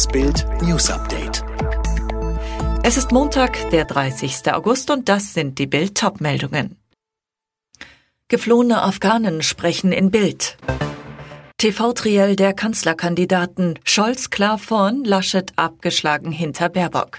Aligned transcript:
Das 0.00 0.08
Bild 0.08 0.46
News 0.62 0.88
Update. 0.88 1.44
Es 2.82 2.96
ist 2.96 3.12
Montag, 3.12 3.68
der 3.68 3.84
30. 3.84 4.50
August 4.50 4.90
und 4.90 5.10
das 5.10 5.34
sind 5.34 5.58
die 5.58 5.66
Bild 5.66 5.94
Topmeldungen. 5.94 6.78
Geflohene 8.28 8.80
Afghanen 8.80 9.42
sprechen 9.42 9.92
in 9.92 10.10
Bild. 10.10 10.56
TV-Triell 11.58 12.34
der 12.34 12.54
Kanzlerkandidaten 12.54 13.78
Scholz 13.84 14.30
klar 14.30 14.56
vorn, 14.56 15.04
Laschet 15.04 15.52
abgeschlagen 15.56 16.32
hinter 16.32 16.70
Baerbock. 16.70 17.18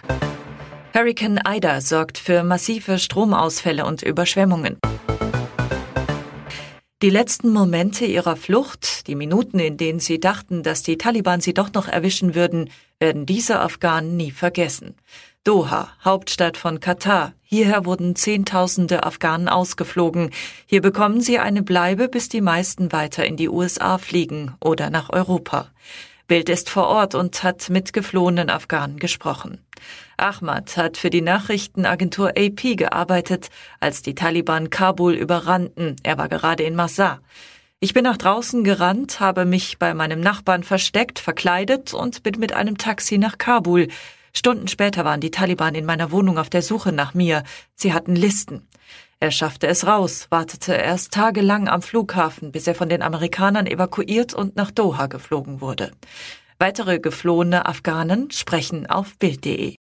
Hurricane 0.96 1.40
Ida 1.48 1.82
sorgt 1.82 2.18
für 2.18 2.42
massive 2.42 2.98
Stromausfälle 2.98 3.86
und 3.86 4.02
Überschwemmungen. 4.02 4.80
Die 7.02 7.10
letzten 7.10 7.50
Momente 7.50 8.06
ihrer 8.06 8.36
Flucht, 8.36 9.08
die 9.08 9.16
Minuten, 9.16 9.58
in 9.58 9.76
denen 9.76 10.00
sie 10.00 10.20
dachten, 10.20 10.62
dass 10.62 10.84
die 10.84 11.00
Taliban 11.00 11.42
sie 11.42 11.56
doch 11.56 11.74
noch 11.74 11.88
erwischen 11.88 12.36
würden, 12.36 12.70
werden 13.00 13.26
diese 13.26 13.60
Afghanen 13.60 14.18
nie 14.18 14.30
vergessen. 14.30 14.94
Doha, 15.44 15.90
Hauptstadt 16.06 16.58
von 16.58 16.80
Katar. 16.80 17.34
Hierher 17.42 17.86
wurden 17.86 18.16
Zehntausende 18.16 19.04
Afghanen 19.04 19.50
ausgeflogen. 19.50 20.30
Hier 20.68 20.84
bekommen 20.84 21.22
sie 21.22 21.40
eine 21.40 21.64
Bleibe, 21.64 22.08
bis 22.08 22.30
die 22.30 22.40
meisten 22.40 22.92
weiter 22.92 23.26
in 23.26 23.36
die 23.36 23.50
USA 23.50 23.98
fliegen 23.98 24.54
oder 24.60 24.92
nach 24.92 25.10
Europa. 25.10 25.72
Bild 26.32 26.48
ist 26.48 26.70
vor 26.70 26.88
Ort 26.88 27.14
und 27.14 27.44
hat 27.44 27.70
mit 27.70 27.92
geflohenen 27.92 28.50
Afghanen 28.50 29.00
gesprochen. 29.00 29.60
Ahmad 30.16 30.78
hat 30.78 30.96
für 30.96 31.10
die 31.10 31.20
Nachrichtenagentur 31.20 32.30
AP 32.38 32.78
gearbeitet, 32.78 33.50
als 33.82 34.02
die 34.02 34.16
Taliban 34.16 34.70
Kabul 34.70 35.14
überrannten. 35.16 35.98
Er 36.04 36.18
war 36.18 36.30
gerade 36.30 36.64
in 36.64 36.74
Masar. 36.74 37.20
Ich 37.82 37.94
bin 37.94 38.06
nach 38.06 38.16
draußen 38.16 38.64
gerannt, 38.64 39.20
habe 39.20 39.44
mich 39.44 39.78
bei 39.78 39.94
meinem 39.94 40.22
Nachbarn 40.22 40.64
versteckt, 40.64 41.20
verkleidet 41.20 41.94
und 41.94 42.24
bin 42.24 42.40
mit 42.40 42.54
einem 42.54 42.78
Taxi 42.78 43.18
nach 43.18 43.38
Kabul. 43.38 43.90
Stunden 44.32 44.70
später 44.70 45.04
waren 45.04 45.20
die 45.20 45.32
Taliban 45.32 45.76
in 45.76 45.84
meiner 45.84 46.14
Wohnung 46.14 46.38
auf 46.38 46.50
der 46.50 46.62
Suche 46.62 46.94
nach 46.94 47.14
mir. 47.14 47.44
Sie 47.76 47.92
hatten 47.92 48.16
Listen. 48.16 48.70
Er 49.24 49.30
schaffte 49.30 49.68
es 49.68 49.86
raus, 49.86 50.26
wartete 50.32 50.74
erst 50.74 51.14
tagelang 51.14 51.68
am 51.68 51.84
Flughafen, 51.84 52.52
bis 52.52 52.66
er 52.66 52.74
von 52.74 52.90
den 52.90 53.04
Amerikanern 53.04 53.68
evakuiert 53.68 54.34
und 54.34 54.56
nach 54.56 54.72
Doha 54.72 55.06
geflogen 55.06 55.62
wurde. 55.62 55.92
Weitere 56.58 56.98
geflohene 56.98 57.68
Afghanen 57.68 58.32
sprechen 58.32 58.88
auf 58.88 59.20
Bild.de. 59.20 59.76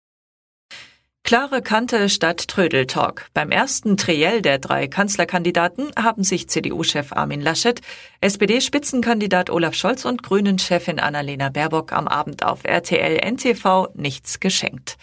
Klare 1.28 1.61
Kante 1.61 2.08
statt 2.08 2.47
Trödeltalk. 2.47 3.25
Beim 3.33 3.52
ersten 3.52 3.97
Triell 3.97 4.42
der 4.42 4.59
drei 4.59 4.88
Kanzlerkandidaten 4.88 5.92
haben 6.02 6.23
sich 6.23 6.47
CDU-Chef 6.47 7.11
Armin 7.11 7.42
Laschet, 7.42 7.81
SPD-Spitzenkandidat 8.22 9.50
Olaf 9.50 9.73
Scholz 9.73 10.05
und 10.05 10.23
Grünen-Chefin 10.23 11.02
Annalena 11.02 11.50
Baerbock 11.50 11.92
am 11.92 12.08
Abend 12.08 12.45
auf 12.45 12.64
RTL 12.64 13.17
NTV 13.30 13.89
nichts 13.95 14.39
geschenkt. 14.39 14.98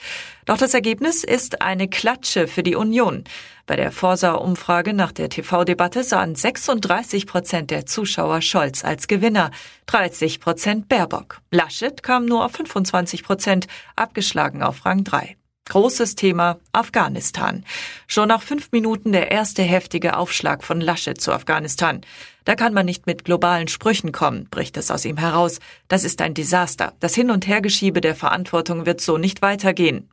Doch 0.46 0.56
das 0.56 0.72
Ergebnis 0.72 1.24
ist 1.24 1.60
eine 1.60 1.88
Klatsche 1.88 2.48
für 2.48 2.62
die 2.62 2.74
Union. 2.74 3.24
Bei 3.66 3.76
der 3.76 3.92
Forsa-Umfrage 3.92 4.94
nach 4.94 5.12
der 5.12 5.28
TV-Debatte 5.28 6.04
sahen 6.04 6.36
36 6.36 7.26
Prozent 7.26 7.70
der 7.70 7.84
Zuschauer 7.84 8.40
Scholz 8.40 8.82
als 8.82 9.08
Gewinner, 9.08 9.50
30 9.88 10.40
Prozent 10.40 10.88
Baerbock. 10.88 11.42
Laschet 11.50 12.02
kam 12.02 12.24
nur 12.24 12.46
auf 12.46 12.52
25 12.52 13.24
Prozent, 13.24 13.66
abgeschlagen 13.94 14.62
auf 14.62 14.86
Rang 14.86 15.04
3. 15.04 15.36
Großes 15.66 16.14
Thema 16.14 16.58
Afghanistan. 16.72 17.64
Schon 18.06 18.28
nach 18.28 18.42
fünf 18.42 18.70
Minuten 18.70 19.12
der 19.12 19.30
erste 19.30 19.62
heftige 19.62 20.16
Aufschlag 20.16 20.62
von 20.62 20.80
Laschet 20.80 21.18
zu 21.18 21.32
Afghanistan. 21.32 22.02
Da 22.44 22.54
kann 22.54 22.74
man 22.74 22.84
nicht 22.84 23.06
mit 23.06 23.24
globalen 23.24 23.68
Sprüchen 23.68 24.12
kommen, 24.12 24.46
bricht 24.50 24.76
es 24.76 24.90
aus 24.90 25.06
ihm 25.06 25.16
heraus. 25.16 25.60
Das 25.88 26.04
ist 26.04 26.20
ein 26.20 26.34
Desaster. 26.34 26.92
Das 27.00 27.14
Hin- 27.14 27.30
und 27.30 27.46
Hergeschiebe 27.46 28.02
der 28.02 28.14
Verantwortung 28.14 28.84
wird 28.84 29.00
so 29.00 29.16
nicht 29.16 29.40
weitergehen. 29.40 30.10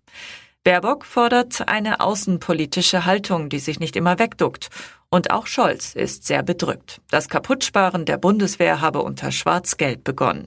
Baerbock 0.64 1.06
fordert 1.06 1.68
eine 1.68 2.00
außenpolitische 2.00 3.06
Haltung, 3.06 3.50
die 3.50 3.60
sich 3.60 3.80
nicht 3.80 3.96
immer 3.98 4.20
wegduckt. 4.20 4.70
Und 5.10 5.32
auch 5.32 5.48
Scholz 5.48 5.96
ist 5.96 6.26
sehr 6.26 6.44
bedrückt. 6.44 7.02
Das 7.10 7.28
Kaputtsparen 7.28 8.06
der 8.06 8.18
Bundeswehr 8.18 8.80
habe 8.80 9.02
unter 9.02 9.32
Schwarz-Gelb 9.32 10.06
begonnen. 10.06 10.46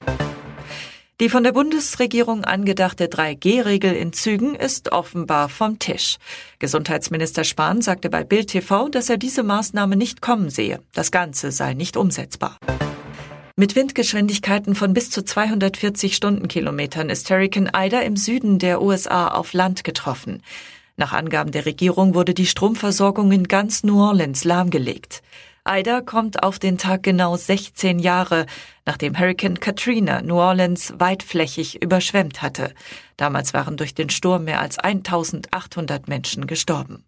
Die 1.21 1.29
von 1.29 1.45
der 1.45 1.53
Bundesregierung 1.53 2.43
angedachte 2.43 3.07
3G-Regel 3.07 3.93
in 3.93 4.11
Zügen 4.11 4.53
ist 4.53 4.91
offenbar 4.91 5.47
vom 5.47 5.79
Tisch. 5.79 6.17
Gesundheitsminister 6.59 7.45
Spahn 7.45 7.81
sagte 7.81 8.09
bei 8.09 8.25
Bild 8.25 8.49
TV, 8.49 8.89
dass 8.89 9.09
er 9.09 9.15
diese 9.15 9.41
Maßnahme 9.41 9.95
nicht 9.95 10.21
kommen 10.21 10.49
sehe. 10.49 10.81
Das 10.91 11.11
Ganze 11.11 11.53
sei 11.53 11.73
nicht 11.73 11.95
umsetzbar. 11.95 12.57
Mit 13.55 13.77
Windgeschwindigkeiten 13.77 14.75
von 14.75 14.93
bis 14.93 15.09
zu 15.09 15.23
240 15.23 16.17
Stundenkilometern 16.17 17.09
ist 17.09 17.29
Hurricane 17.29 17.71
Ida 17.73 18.01
im 18.01 18.17
Süden 18.17 18.59
der 18.59 18.81
USA 18.81 19.29
auf 19.29 19.53
Land 19.53 19.85
getroffen. 19.85 20.41
Nach 20.97 21.13
Angaben 21.13 21.51
der 21.51 21.65
Regierung 21.65 22.13
wurde 22.13 22.33
die 22.33 22.45
Stromversorgung 22.45 23.31
in 23.31 23.47
ganz 23.47 23.83
New 23.83 24.01
Orleans 24.01 24.43
lahmgelegt. 24.43 25.23
Ida 25.67 26.01
kommt 26.01 26.43
auf 26.43 26.59
den 26.59 26.77
Tag 26.77 27.01
genau 27.01 27.35
16 27.35 27.97
Jahre, 27.97 28.45
nachdem 28.85 29.17
Hurricane 29.17 29.59
Katrina 29.59 30.21
New 30.21 30.35
Orleans 30.35 30.93
weitflächig 30.99 31.81
überschwemmt 31.81 32.43
hatte. 32.43 32.71
Damals 33.17 33.55
waren 33.55 33.75
durch 33.75 33.95
den 33.95 34.11
Sturm 34.11 34.43
mehr 34.43 34.61
als 34.61 34.77
1800 34.77 36.07
Menschen 36.07 36.45
gestorben. 36.45 37.03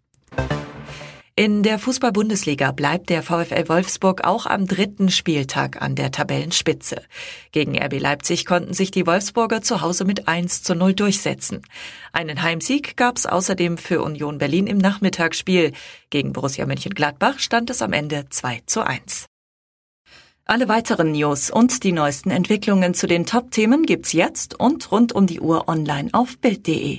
In 1.38 1.62
der 1.62 1.78
Fußball-Bundesliga 1.78 2.72
bleibt 2.72 3.10
der 3.10 3.22
VfL 3.22 3.68
Wolfsburg 3.68 4.24
auch 4.24 4.46
am 4.46 4.66
dritten 4.66 5.08
Spieltag 5.08 5.80
an 5.80 5.94
der 5.94 6.10
Tabellenspitze. 6.10 7.02
Gegen 7.52 7.80
RB 7.80 8.00
Leipzig 8.00 8.44
konnten 8.44 8.74
sich 8.74 8.90
die 8.90 9.06
Wolfsburger 9.06 9.62
zu 9.62 9.80
Hause 9.80 10.04
mit 10.04 10.26
1 10.26 10.64
zu 10.64 10.74
0 10.74 10.94
durchsetzen. 10.94 11.62
Einen 12.12 12.42
Heimsieg 12.42 12.96
gab 12.96 13.18
es 13.18 13.26
außerdem 13.26 13.78
für 13.78 14.02
Union 14.02 14.38
Berlin 14.38 14.66
im 14.66 14.78
Nachmittagsspiel. 14.78 15.74
Gegen 16.10 16.32
Borussia 16.32 16.66
Mönchengladbach 16.66 17.38
stand 17.38 17.70
es 17.70 17.82
am 17.82 17.92
Ende 17.92 18.24
2 18.28 18.62
zu 18.66 18.84
1. 18.84 19.26
Alle 20.44 20.66
weiteren 20.66 21.12
News 21.12 21.50
und 21.50 21.84
die 21.84 21.92
neuesten 21.92 22.32
Entwicklungen 22.32 22.94
zu 22.94 23.06
den 23.06 23.26
Top-Themen 23.26 23.84
gibt's 23.84 24.12
jetzt 24.12 24.58
und 24.58 24.90
rund 24.90 25.12
um 25.12 25.28
die 25.28 25.38
Uhr 25.38 25.68
online 25.68 26.08
auf 26.10 26.36
Bild.de. 26.38 26.98